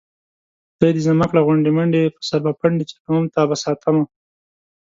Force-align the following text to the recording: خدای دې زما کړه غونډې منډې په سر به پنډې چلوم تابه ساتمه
خدای 0.73 0.91
دې 0.95 1.01
زما 1.07 1.25
کړه 1.31 1.41
غونډې 1.47 1.71
منډې 1.77 2.03
په 2.15 2.21
سر 2.29 2.39
به 2.45 2.51
پنډې 2.59 2.83
چلوم 2.91 3.23
تابه 3.35 3.55
ساتمه 3.63 4.03